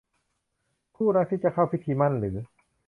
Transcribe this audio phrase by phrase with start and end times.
[0.95, 2.35] คู่รักที่จะเข้าพิธีหมั้นหรือ